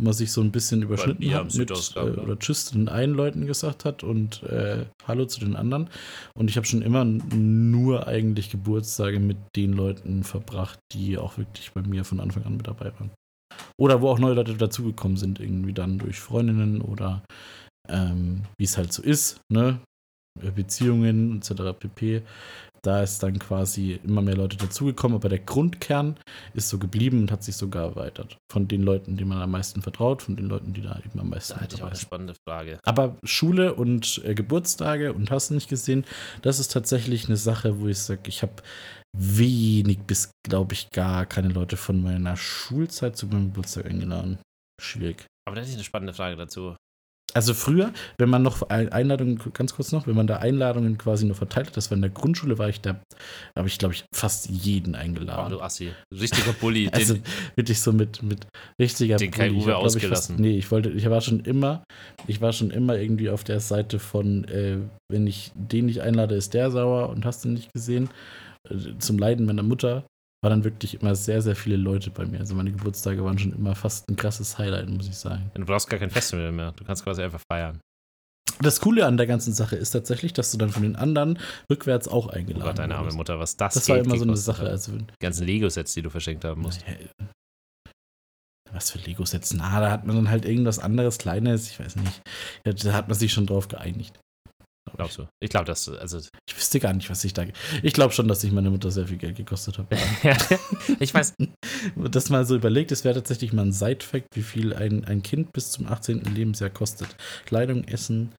[0.01, 2.15] man sich so ein bisschen überschnitten hat mit, äh, ne?
[2.17, 5.89] oder Tschüss zu den einen Leuten gesagt hat und äh, Hallo zu den anderen.
[6.33, 11.71] Und ich habe schon immer nur eigentlich Geburtstage mit den Leuten verbracht, die auch wirklich
[11.71, 13.11] bei mir von Anfang an mit dabei waren.
[13.77, 17.23] Oder wo auch neue Leute dazugekommen sind, irgendwie dann durch Freundinnen oder
[17.89, 19.79] ähm, wie es halt so ist, ne?
[20.55, 21.77] Beziehungen etc.
[21.77, 22.21] pp.
[22.83, 26.17] Da ist dann quasi immer mehr Leute dazugekommen, aber der Grundkern
[26.53, 28.37] ist so geblieben und hat sich sogar erweitert.
[28.51, 31.29] Von den Leuten, denen man am meisten vertraut, von den Leuten, die da eben am
[31.29, 32.79] meisten Da hätte ich auch eine spannende Frage.
[32.83, 36.05] Aber Schule und äh, Geburtstage und hast du nicht gesehen,
[36.41, 38.55] das ist tatsächlich eine Sache, wo ich sage, ich habe
[39.15, 44.39] wenig bis, glaube ich, gar keine Leute von meiner Schulzeit zu meinem Geburtstag eingeladen.
[44.81, 45.27] Schwierig.
[45.45, 46.75] Aber da hätte ich eine spannende Frage dazu.
[47.33, 51.25] Also früher, wenn man noch Ein- Einladungen, ganz kurz noch, wenn man da Einladungen quasi
[51.25, 53.01] nur verteilt hat, das war in der Grundschule, war ich da,
[53.57, 55.51] habe ich, glaube ich, fast jeden Oh, eingeladen.
[55.51, 55.91] du Assi.
[56.13, 56.89] Richtiger Bully.
[56.93, 57.23] Also den,
[57.55, 58.47] wirklich so mit, mit
[58.79, 59.47] richtiger Den Bulli.
[59.47, 60.35] Ich Uwe hab, glaub ich, ausgelassen.
[60.35, 61.83] Fast, nee, ich wollte, ich war schon immer,
[62.27, 64.77] ich war schon immer irgendwie auf der Seite von, äh,
[65.11, 68.09] wenn ich den nicht einlade, ist der sauer und hast du nicht gesehen.
[68.69, 70.03] Äh, Zum Leiden meiner Mutter
[70.41, 72.39] war dann wirklich immer sehr, sehr viele Leute bei mir.
[72.39, 75.51] Also meine Geburtstage waren schon immer fast ein krasses Highlight, muss ich sagen.
[75.53, 76.71] du brauchst gar kein Festival mehr.
[76.71, 77.79] Du kannst quasi einfach feiern.
[78.59, 81.39] Das Coole an der ganzen Sache ist tatsächlich, dass du dann von den anderen
[81.71, 83.11] rückwärts auch eingeladen Gott, deine arme.
[83.13, 84.67] Mutter, was das Das war immer so eine Sache.
[84.67, 86.83] Also, Die ganzen Lego-Sets, die du verschenkt haben musst.
[86.87, 86.93] Ja,
[88.71, 89.53] Was für Lego-Sets?
[89.53, 92.21] Na, da hat man dann halt irgendwas anderes, Kleines, ich weiß nicht.
[92.63, 94.19] Da hat man sich schon drauf geeinigt.
[94.95, 95.27] Glaub Glaubst du?
[95.39, 97.45] Ich glaube, dass, also, Ich wüsste gar nicht, was ich da.
[97.83, 99.87] Ich glaube schon, dass sich meine Mutter sehr viel Geld gekostet hat.
[100.99, 101.35] ich weiß,
[101.95, 105.53] das mal so überlegt, es wäre tatsächlich mal ein Side-Fact, wie viel ein, ein Kind
[105.53, 106.21] bis zum 18.
[106.35, 107.15] Lebensjahr kostet.
[107.45, 108.33] Kleidung, Essen,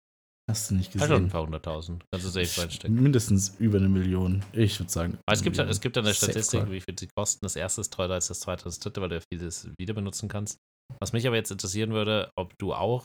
[0.51, 1.31] hast du nicht halt schon ein gesehen.
[1.31, 2.05] paar hunderttausend.
[2.13, 3.03] Kannst du safe reinstecken.
[3.03, 4.45] Mindestens über eine Million.
[4.53, 5.19] Ich würde sagen.
[5.27, 7.45] Aber es gibt, ja- es gibt dann eine Statistik, wie viel sie kosten.
[7.45, 10.59] Das erste ist teurer als das zweite das dritte, weil du vieles wieder benutzen kannst.
[11.01, 13.03] Was mich aber jetzt interessieren würde, ob du auch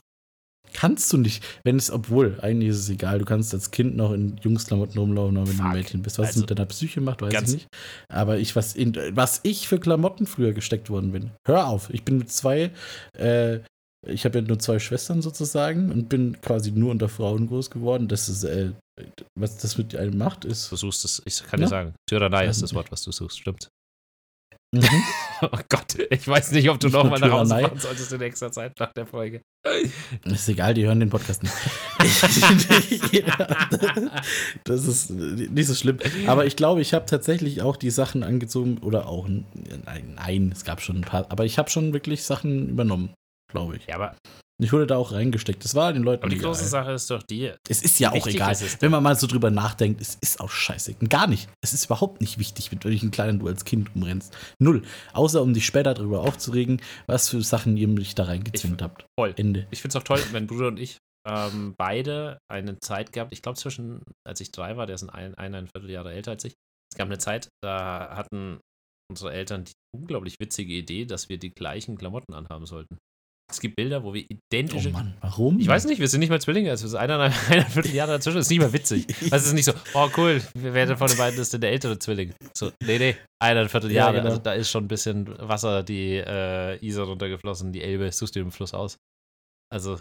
[0.72, 4.12] Kannst du nicht, wenn es, obwohl, eigentlich ist es egal, du kannst als Kind noch
[4.12, 5.72] in Jungsklamotten rumlaufen, wenn du ein Fuck.
[5.72, 6.18] Mädchen bist.
[6.18, 7.68] Was Also, es mit deiner Psyche macht, weiß ich nicht.
[8.08, 11.30] Aber ich, was, in, was ich für Klamotten früher gesteckt worden bin.
[11.46, 12.70] Hör auf, ich bin mit zwei,
[13.16, 13.58] äh,
[14.06, 18.06] ich habe ja nur zwei Schwestern sozusagen und bin quasi nur unter Frauen groß geworden.
[18.08, 18.70] Das ist, äh,
[19.38, 20.70] was das mit einem macht, ist.
[20.72, 21.66] du suchst es, ich kann Ja.
[21.66, 23.68] dir sagen, Tyrannei ist Also das Wort, was du suchst, stimmt.
[24.74, 24.82] Mhm.
[25.40, 28.12] Oh Gott, ich weiß nicht, ob du Nicht noch nur mal nach Hause fahren solltest
[28.12, 29.40] in extra Zeit nach der Folge.
[30.24, 31.54] Ist egal, die hören den Podcast nicht.
[34.64, 35.98] das ist nicht so schlimm.
[36.26, 40.64] Aber ich glaube, ich habe tatsächlich auch die Sachen angezogen oder auch, nein, nein, es
[40.64, 43.14] gab schon ein paar, aber ich habe schon wirklich Sachen übernommen,
[43.52, 43.86] glaube ich.
[43.86, 44.16] Ja, aber,
[44.60, 45.64] Ich wurde da auch reingesteckt.
[45.64, 46.50] Das war den Leuten aber die egal.
[46.50, 48.56] große Sache ist doch die, Es ist ja auch egal.
[48.80, 50.94] Wenn man mal so drüber nachdenkt, es ist auch scheiße.
[50.94, 51.48] Gar nicht.
[51.62, 54.36] Es ist überhaupt nicht wichtig, mit welchen Kleidern du als Kind umrennst.
[54.58, 54.82] Null.
[55.12, 59.06] Außer um dich später darüber aufzuregen, was für Sachen ihr mich da reingezwängt habt.
[59.18, 59.32] voll.
[59.36, 59.68] Ende.
[59.70, 63.42] Ich finde es auch toll, wenn Bruder und ich ähm, beide eine Zeit gehabt, ich
[63.42, 66.44] glaube zwischen, als ich drei war, der ist ein, ein, ein, ein Vierteljahre älter als
[66.44, 66.54] ich.
[66.92, 68.60] Es gab eine Zeit, da hatten
[69.10, 72.98] unsere Eltern die unglaublich witzige Idee, dass wir die gleichen Klamotten anhaben sollten.
[73.50, 74.90] Es gibt Bilder, wo wir Oh identische.
[74.90, 75.58] Mann, warum?
[75.58, 77.32] ich weiß nicht, wir sind nicht mal Zwillinge, also einer, einer
[77.70, 79.06] Vierteljahre dazwischen das ist nicht mal witzig.
[79.30, 81.98] Also es ist nicht so, oh cool, wer von den beiden ist denn der ältere
[81.98, 82.34] Zwilling?
[82.54, 84.16] So, nee, nee, einer Vierteljahre.
[84.16, 84.30] Ja, genau.
[84.30, 88.40] Also da ist schon ein bisschen Wasser die äh, Isar runtergeflossen, die Elbe, suchst du
[88.40, 88.98] den Fluss aus.
[89.72, 89.98] Also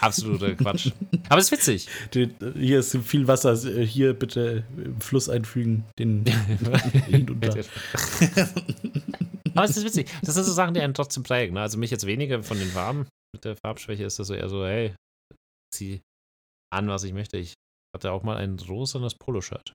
[0.00, 0.90] absoluter Quatsch.
[1.28, 1.88] Aber es ist witzig.
[2.12, 6.24] Hier ist viel Wasser, hier bitte im Fluss einfügen, den
[7.06, 7.64] hinunter.
[9.56, 10.08] Aber es ist witzig.
[10.22, 11.54] Das sind so Sachen, die einen trotzdem prägen.
[11.54, 11.60] Ne?
[11.62, 13.06] Also mich jetzt weniger von den Farben.
[13.34, 14.94] Mit der Farbschwäche ist das so eher so, hey,
[15.74, 16.00] zieh
[16.72, 17.36] an, was ich möchte.
[17.38, 17.54] Ich
[17.94, 19.72] hatte auch mal ein rosanes Poloshirt.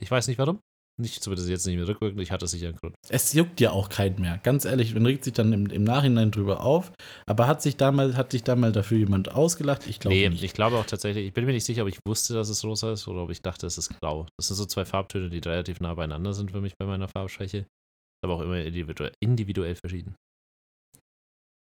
[0.00, 0.60] Ich weiß nicht warum.
[1.00, 2.20] Nicht zumindest jetzt nicht mehr rückwirkend.
[2.20, 2.94] Ich hatte sicher einen Grund.
[3.08, 4.38] Es juckt ja auch keinen mehr.
[4.44, 6.92] Ganz ehrlich, man regt sich dann im, im Nachhinein drüber auf.
[7.26, 9.88] Aber hat sich damals, hat sich damals dafür jemand ausgelacht?
[9.88, 10.44] Ich glaube Nee, nicht.
[10.44, 12.92] ich glaube auch tatsächlich, ich bin mir nicht sicher, ob ich wusste, dass es rosa
[12.92, 14.26] ist oder ob ich dachte, es ist grau.
[14.38, 17.66] Das sind so zwei Farbtöne, die relativ nah beieinander sind für mich bei meiner Farbschwäche.
[18.24, 20.14] Aber auch immer individuell, individuell verschieden.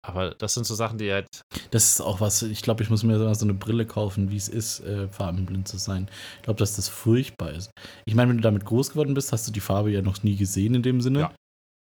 [0.07, 1.27] Aber das sind so Sachen, die halt.
[1.71, 4.49] Das ist auch was, ich glaube, ich muss mir so eine Brille kaufen, wie es
[4.49, 6.09] ist, äh, farbenblind zu sein.
[6.37, 7.71] Ich glaube, dass das furchtbar ist.
[8.05, 10.37] Ich meine, wenn du damit groß geworden bist, hast du die Farbe ja noch nie
[10.37, 11.21] gesehen in dem Sinne.
[11.21, 11.35] Ja.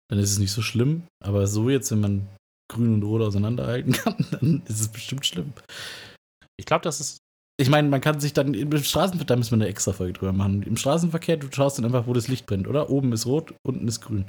[0.09, 1.03] Dann ist es nicht so schlimm.
[1.23, 2.27] Aber so jetzt, wenn man
[2.71, 5.53] grün und rot auseinanderhalten kann, dann ist es bestimmt schlimm.
[6.57, 7.19] Ich glaube, das ist.
[7.59, 10.33] Ich meine, man kann sich dann im Straßenverkehr, da müssen wir eine extra Folge drüber
[10.33, 10.61] machen.
[10.61, 12.91] Im Straßenverkehr, du schaust dann einfach, wo das Licht brennt, oder?
[12.91, 14.25] Oben ist rot, unten ist grün.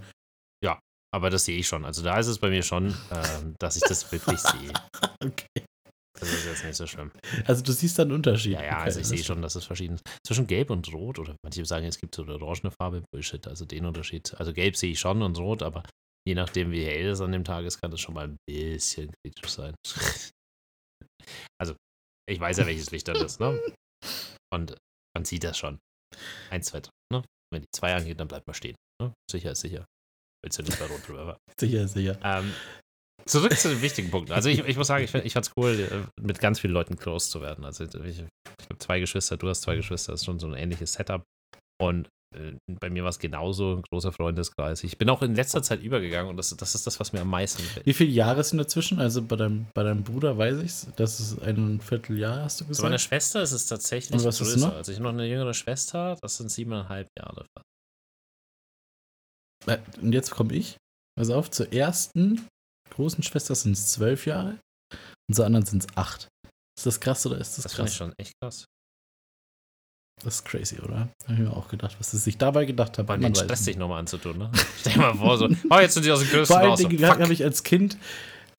[1.14, 1.84] Aber das sehe ich schon.
[1.84, 4.72] Also da ist es bei mir schon, ähm, dass ich das wirklich sehe.
[5.24, 5.64] Okay.
[6.18, 7.12] Das ist jetzt nicht so schlimm.
[7.44, 8.52] Also du siehst da einen Unterschied.
[8.52, 10.02] Ja, ja, Okay, also ich sehe schon, dass es verschieden ist.
[10.26, 13.64] Zwischen Gelb und Rot, oder manche sagen, es gibt so eine orangene Farbe, Bullshit, also
[13.64, 14.34] den Unterschied.
[14.34, 15.84] Also Gelb sehe ich schon und Rot, aber
[16.26, 19.12] je nachdem, wie hell es an dem Tag ist, kann das schon mal ein bisschen
[19.24, 19.74] kritisch sein.
[21.60, 21.74] also,
[22.28, 23.60] ich weiß ja, welches Licht das ist, ne?
[24.52, 24.76] Und
[25.16, 25.78] man sieht das schon.
[26.50, 27.24] Eins, zwei, drei, ne?
[27.52, 28.76] Wenn die zwei angeht, dann bleibt man stehen.
[29.00, 29.12] Ne?
[29.30, 29.86] Sicher ist sicher.
[30.44, 31.38] Willst du nicht bei Rot drüber.
[31.58, 32.18] Sicher, sicher.
[32.22, 32.52] Ähm,
[33.26, 34.32] zurück zu den wichtigen Punkten.
[34.32, 35.78] Also ich, ich muss sagen, ich, ich fand es cool,
[36.16, 37.64] äh, mit ganz vielen Leuten close zu werden.
[37.64, 40.54] Also ich, ich habe zwei Geschwister, du hast zwei Geschwister, das ist schon so ein
[40.54, 41.22] ähnliches Setup.
[41.80, 44.84] Und äh, bei mir war es genauso, ein großer Freundeskreis.
[44.84, 47.30] Ich bin auch in letzter Zeit übergegangen und das, das ist das, was mir am
[47.30, 47.86] meisten gefällt.
[47.86, 48.98] Wie viele Jahre sind dazwischen?
[49.00, 50.86] Also bei deinem, bei deinem Bruder weiß ich's.
[50.96, 53.00] Das ist ein Vierteljahr, hast du Bei meiner gesagt.
[53.02, 54.58] Schwester ist es tatsächlich Und was größer.
[54.60, 54.74] noch?
[54.74, 57.44] Also ich habe noch eine jüngere Schwester, das sind siebeneinhalb Jahre.
[57.56, 57.62] Äh,
[60.00, 60.76] Und jetzt komme ich.
[61.18, 62.46] Also auf, zur ersten
[62.90, 64.58] großen Schwester sind es zwölf Jahre
[65.28, 66.28] und zur anderen sind es acht.
[66.78, 67.96] Ist das krass oder ist das, Das finde ich krass?
[67.96, 68.64] schon echt krass.
[70.24, 71.08] Das ist crazy, oder?
[71.24, 73.06] Habe ich mir auch gedacht, was sie sich dabei gedacht haben.
[73.06, 73.64] Man Stress nicht.
[73.64, 74.50] sich nochmal anzutun, ne?
[74.80, 76.76] Stell dir mal vor, so, oh, jetzt sind die aus dem Größten Vor allen.
[76.76, 77.20] So, Dingen fuck.
[77.20, 77.96] habe ich als Kind,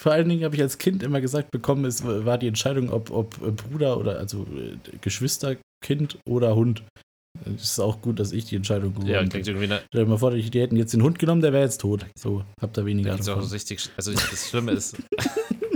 [0.02, 3.12] vor allen Dingen habe ich als Kind immer gesagt bekommen, es war die Entscheidung, ob,
[3.12, 6.84] ob äh, Bruder oder also äh, Geschwister, Kind oder Hund.
[7.56, 9.30] Es ist auch gut, dass ich die Entscheidung Ja, habe.
[9.30, 11.54] klingt irgendwie eine, Stell dir mal vor, die die hätten jetzt den Hund genommen, der
[11.54, 12.06] wäre jetzt tot.
[12.16, 13.50] So, habt ihr Da weniger gibt's auch davon.
[13.52, 14.96] richtig, also ich- das Schlimme ist,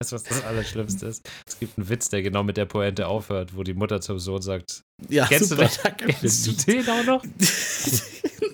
[0.00, 1.28] weißt du, was das Allerschlimmste ist?
[1.46, 4.42] Es gibt einen Witz, der genau mit der Pointe aufhört, wo die Mutter zum Sohn
[4.42, 5.78] sagt, Ja, kennst du super, den?
[5.82, 7.24] danke kennst du den auch noch?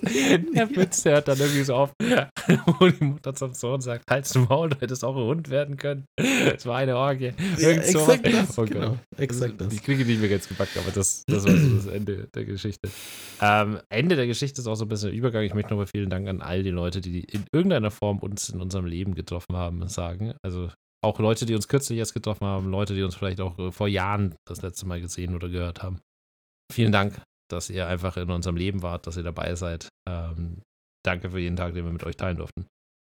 [0.55, 1.91] Der Witz, der hört dann irgendwie so auf,
[2.79, 5.77] wo die Mutter zum Sohn sagt, halt's den Maul, du hättest auch ein Hund werden
[5.77, 6.05] können.
[6.17, 7.31] Es war eine Orgie.
[7.57, 8.19] Ja, Irgend sowas.
[8.19, 8.97] exakt das, Oh genau.
[9.17, 9.73] Exakt das.
[9.73, 12.89] Ich kriege nicht mehr ganz gepackt, aber das, das war so das Ende der Geschichte.
[13.41, 15.43] Ähm, Ende der Geschichte ist auch so ein bisschen der Übergang.
[15.43, 18.61] Ich möchte nochmal vielen Dank an all die Leute, die in irgendeiner Form uns in
[18.61, 20.33] unserem Leben getroffen haben, sagen.
[20.43, 20.69] Also
[21.03, 23.87] auch Leute, die uns kürzlich erst getroffen haben, Leute, die uns vielleicht auch äh, vor
[23.87, 25.99] Jahren das letzte Mal gesehen oder gehört haben.
[26.71, 29.89] Vielen Dank, dass ihr einfach in unserem Leben wart, dass ihr dabei seid.
[30.09, 30.61] Ähm,
[31.05, 32.65] danke für jeden Tag, den wir mit euch teilen durften.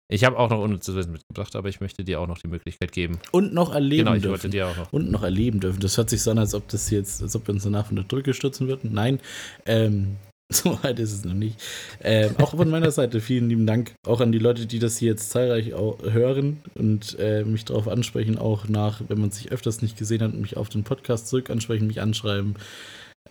[0.09, 2.93] Ich habe auch noch unnützes Wissen mitgebracht, aber ich möchte dir auch noch die Möglichkeit
[2.93, 3.19] geben.
[3.31, 4.31] Und noch erleben genau, ich dürfen.
[4.31, 4.93] wollte dir auch noch.
[4.93, 5.81] und noch erleben dürfen.
[5.81, 7.97] Das hört sich so an, als ob das jetzt, als ob wir uns danach von
[7.97, 8.93] der Drücke stürzen würden.
[8.93, 9.19] Nein,
[9.65, 10.15] ähm,
[10.51, 11.61] so weit ist es noch nicht.
[12.01, 13.93] Ähm, auch von meiner Seite vielen lieben Dank.
[14.05, 18.37] Auch an die Leute, die das hier jetzt zahlreich hören und äh, mich darauf ansprechen,
[18.37, 21.87] auch nach, wenn man sich öfters nicht gesehen hat, mich auf den Podcast zurück ansprechen,
[21.87, 22.55] mich anschreiben.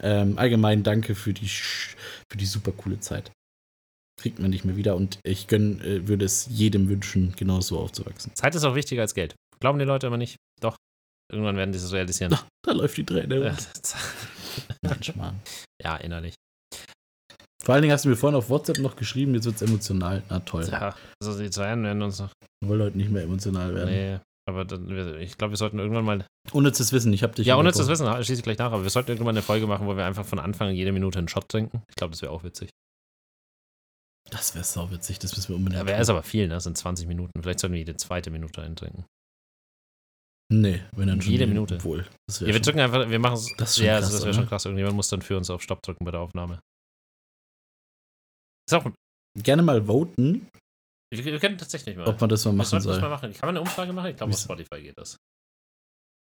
[0.01, 3.31] Ähm, allgemein danke für die, für die super coole Zeit.
[4.21, 8.35] Kriegt man nicht mehr wieder und ich gönn, äh, würde es jedem wünschen, genauso aufzuwachsen.
[8.35, 9.35] Zeit ist auch wichtiger als Geld.
[9.61, 10.37] Glauben die Leute immer nicht?
[10.61, 10.77] Doch.
[11.33, 12.35] Irgendwann werden die es realisieren.
[12.35, 13.57] Ah, da läuft die Träne.
[15.17, 15.41] Mann.
[15.83, 16.36] ja, innerlich.
[17.67, 20.23] Vor allen Dingen hast du mir vorhin auf WhatsApp noch geschrieben, jetzt wird es emotional.
[20.29, 20.69] Na toll.
[20.71, 22.31] Ja, also die zwei werden uns noch.
[22.61, 23.91] Wir wollen heute nicht mehr emotional werden.
[23.91, 26.25] Nee, aber dann, ich glaube, wir sollten irgendwann mal.
[26.53, 27.45] Ohne zu wissen, ich habe dich.
[27.45, 28.07] Ja, ohne zu unterbrochen.
[28.07, 30.25] wissen, schließe ich gleich nach, aber wir sollten irgendwann eine Folge machen, wo wir einfach
[30.25, 31.83] von Anfang an jede Minute einen Shot trinken.
[31.91, 32.71] Ich glaube, das wäre auch witzig.
[34.31, 35.81] Das wäre sau witzig, das müssen wir unbedingt.
[35.81, 36.55] Ja, wäre ist aber viel, ne?
[36.55, 37.33] Das sind 20 Minuten.
[37.43, 39.07] Vielleicht sollten wir jede zweite Minute eintrinken.
[40.53, 41.33] Nee, wenn dann schon.
[41.33, 41.83] Jede Minute.
[41.83, 42.07] Wohl.
[42.31, 43.53] Ja, wir drücken einfach, wir machen es.
[43.57, 44.67] Das Ja, krass, das wäre schon krass.
[44.67, 46.61] Irgendjemand muss dann für uns auf Stopp drücken bei der Aufnahme.
[48.69, 48.91] Ist auch.
[49.43, 50.49] gerne mal voten,
[51.13, 52.07] Wir, wir können tatsächlich mal.
[52.07, 53.11] ob man das mal machen sollten das mal soll.
[53.11, 53.33] machen.
[53.33, 54.11] Kann man eine Umfrage machen?
[54.11, 54.39] Ich glaube, auf?
[54.41, 55.17] Spotify geht das.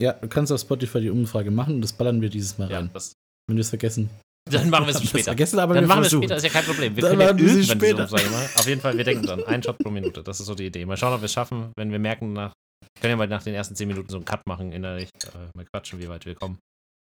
[0.01, 2.79] Ja, du kannst auf Spotify die Umfrage machen und das ballern wir dieses Mal Ja,
[2.79, 2.91] rein.
[2.93, 3.13] das,
[3.49, 4.09] Wenn wir es vergessen.
[4.49, 5.25] dann machen wir es später.
[5.25, 6.95] vergessen, aber Dann wir machen wir es später, ist ja kein Problem.
[6.95, 8.03] Wir Dann können ja irgendwann diese später.
[8.05, 8.49] Umfrage machen.
[8.55, 9.43] Auf jeden Fall, wir denken dran.
[9.47, 10.87] Ein Shot pro Minute, das ist so die Idee.
[10.87, 11.73] Mal schauen, ob wir es schaffen.
[11.77, 12.53] Wenn wir merken, nach
[13.01, 15.09] kann ja mal nach den ersten 10 Minuten so einen Cut machen, innerlich.
[15.25, 16.59] Äh, mal quatschen, wie weit wir kommen.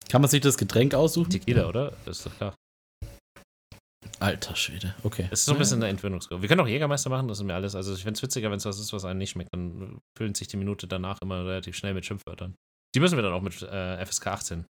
[0.08, 1.30] Kann man sich das Getränk aussuchen?
[1.30, 1.92] Tequila, oder?
[2.06, 2.54] Das ist doch klar.
[4.18, 5.28] Alter Schwede, okay.
[5.30, 6.40] Es ist so ein bisschen eine Entwöhnungskurve.
[6.40, 7.74] Wir können auch Jägermeister machen, das ist mir alles.
[7.74, 10.34] Also ich finde es witziger, wenn es was ist, was einem nicht schmeckt, dann füllen
[10.34, 12.54] sich die Minute danach immer relativ schnell mit Schimpfwörtern.
[12.94, 14.64] Die müssen wir dann auch mit äh, FSK 18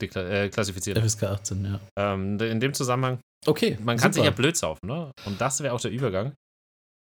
[0.00, 1.02] dekla- äh, klassifizieren.
[1.02, 1.80] FSK 18, ja.
[1.98, 4.30] Ähm, in dem Zusammenhang, Okay, man kann sich super.
[4.30, 5.10] ja blöd saufen, ne?
[5.26, 6.32] Und das wäre auch der Übergang.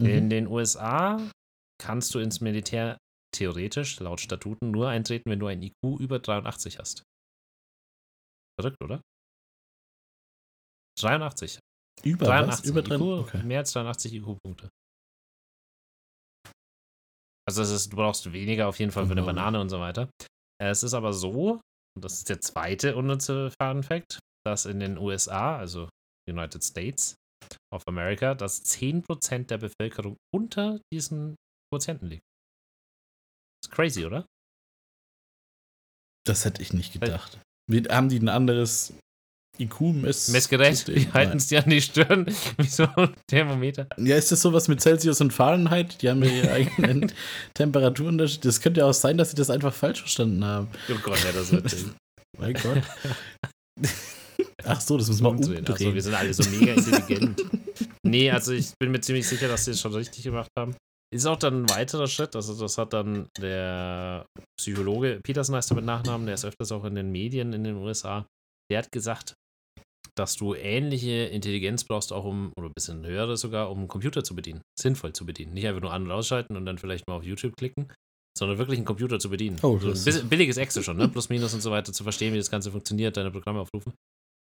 [0.02, 0.06] Mhm.
[0.08, 1.20] In den USA
[1.80, 2.98] kannst du ins Militär
[3.32, 7.04] theoretisch, laut Statuten, nur eintreten, wenn du ein IQ über 83 hast.
[8.60, 9.00] Verrückt, oder?
[11.00, 11.58] 83.
[12.04, 12.70] Über 83 was?
[12.70, 13.00] Über drin?
[13.00, 13.42] IQ, Okay.
[13.42, 14.68] mehr als 83 IQ-Punkte.
[17.46, 19.34] Also das ist, du brauchst weniger auf jeden Fall für eine Genau.
[19.34, 20.08] Banane und so weiter.
[20.60, 21.60] Es ist aber so,
[21.94, 25.88] und das ist der zweite unnütze Fun Fact, dass in den USA, also
[26.28, 27.14] United States
[27.72, 31.36] of America, dass 10% der Bevölkerung unter diesen
[31.70, 32.22] Quotienten liegt.
[33.62, 34.24] ist crazy, oder?
[36.26, 37.38] Das hätte ich nicht gedacht.
[37.90, 38.94] Haben die ein anderes
[39.58, 40.28] IQ-Mess?
[40.28, 42.26] Messgerät, die halten es dir an die Stirn,
[42.58, 43.86] wie so ein Thermometer.
[43.98, 46.02] Ja, ist das sowas mit Celsius und Fahrenheit?
[46.02, 47.12] Die haben ja ihre eigenen
[47.54, 48.48] Temperaturunterschiede.
[48.48, 50.68] Das könnte ja auch sein, dass sie das einfach falsch verstanden haben.
[50.90, 51.74] Oh Gott, ja, das wird
[52.38, 52.82] Mein Gott.
[54.64, 55.58] Ach so, das müssen wir umdrehen.
[55.58, 55.74] umdrehen.
[55.74, 57.42] Achso, wir sind alle so mega intelligent.
[58.02, 60.74] nee, also ich bin mir ziemlich sicher, dass sie es schon richtig gemacht haben.
[61.14, 64.26] Ist auch dann ein weiterer Schritt, also das hat dann der
[64.58, 67.76] Psychologe, Peterson heißt er mit Nachnamen, der ist öfters auch in den Medien in den
[67.76, 68.26] USA,
[68.68, 69.34] der hat gesagt,
[70.16, 74.22] dass du ähnliche Intelligenz brauchst, auch um, oder ein bisschen höhere sogar, um einen Computer
[74.24, 75.54] zu bedienen, sinnvoll zu bedienen.
[75.54, 77.92] Nicht einfach nur an- und ausschalten und dann vielleicht mal auf YouTube klicken,
[78.38, 79.58] sondern wirklich einen Computer zu bedienen.
[79.62, 81.08] Oh, so ein das billiges Excel schon, ne?
[81.08, 83.92] Plus, Minus und so weiter, zu verstehen, wie das Ganze funktioniert, deine Programme aufrufen.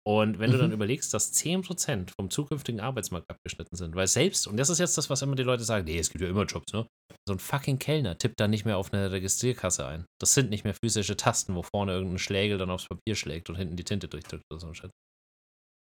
[0.06, 0.74] Und wenn du dann Mhm.
[0.74, 5.10] überlegst, dass 10% vom zukünftigen Arbeitsmarkt abgeschnitten sind, weil selbst, und das ist jetzt das,
[5.10, 6.86] was immer die Leute sagen, nee, es gibt ja immer Jobs, ne?
[7.26, 10.06] So ein fucking Kellner tippt da nicht mehr auf eine Registrierkasse ein.
[10.20, 13.56] Das sind nicht mehr physische Tasten, wo vorne irgendein Schlägel dann aufs Papier schlägt und
[13.56, 14.92] hinten die Tinte durchdrückt oder so ein Shit.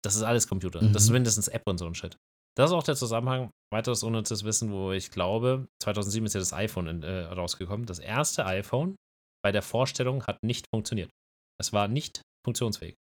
[0.04, 0.80] Das ist alles Computer.
[0.80, 1.14] Das ist Mhm.
[1.14, 2.16] mindestens App und so ein Shit.
[2.56, 6.52] Das ist auch der Zusammenhang, weiteres unnützes Wissen, wo ich glaube, 2007 ist ja das
[6.52, 7.86] iPhone in, äh, rausgekommen.
[7.86, 8.94] Das erste iPhone
[9.42, 11.10] bei der Vorstellung hat nicht funktioniert.
[11.60, 12.94] Es war nicht funktionsfähig.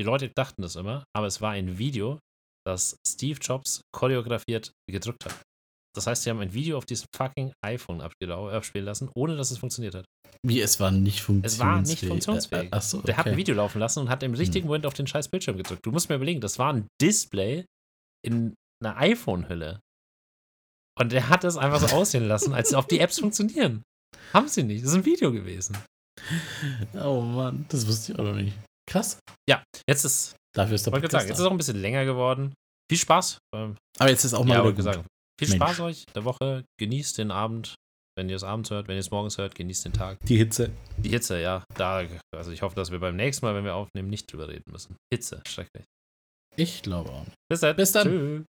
[0.00, 2.18] Die Leute dachten das immer, aber es war ein Video,
[2.66, 5.40] das Steve Jobs choreografiert gedrückt hat.
[5.96, 9.50] Das heißt, sie haben ein Video auf diesem fucking iPhone abgelau- abspielen lassen, ohne dass
[9.50, 10.04] es funktioniert hat.
[10.46, 11.60] Wie, es war nicht Es funktionsfähig.
[11.60, 12.62] war nicht funktionsfähig.
[12.64, 13.38] Äh, äh, Achso, Der hat ein okay.
[13.38, 15.84] Video laufen lassen und hat im richtigen Moment auf den scheiß Bildschirm gedrückt.
[15.84, 17.64] Du musst mir überlegen, das war ein Display
[18.24, 18.54] in
[18.84, 19.80] einer iPhone-Hülle.
[20.98, 23.82] Und der hat das einfach so aussehen lassen, als ob die Apps funktionieren.
[24.32, 24.82] Haben sie nicht.
[24.84, 25.76] Das ist ein Video gewesen.
[27.02, 28.56] Oh Mann, das wusste ich auch noch nicht.
[28.88, 29.18] Krass.
[29.88, 31.48] Jetzt ist, Dafür ist der Podcast sagen, jetzt ist da.
[31.48, 32.54] auch ein bisschen länger geworden.
[32.90, 33.38] Viel Spaß.
[33.52, 33.74] Aber
[34.10, 35.04] jetzt ist auch mal Ja, wieder sagen.
[35.38, 35.62] Viel Mensch.
[35.62, 36.64] Spaß euch der Woche.
[36.78, 37.74] Genießt den Abend.
[38.18, 40.18] Wenn ihr es abends hört, wenn ihr es morgens hört, genießt den Tag.
[40.24, 40.70] Die Hitze.
[40.96, 41.64] Die Hitze, ja.
[41.74, 44.72] Da, also ich hoffe, dass wir beim nächsten Mal, wenn wir aufnehmen, nicht drüber reden
[44.72, 44.96] müssen.
[45.12, 45.84] Hitze, schrecklich.
[46.56, 47.26] Ich glaube auch.
[47.50, 47.76] Bis dann.
[47.76, 48.08] Bis dann.
[48.08, 48.44] Tschüss.